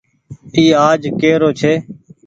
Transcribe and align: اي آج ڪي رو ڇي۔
اي 0.55 0.63
آج 0.89 1.01
ڪي 1.19 1.31
رو 1.41 1.49
ڇي۔ 1.59 1.73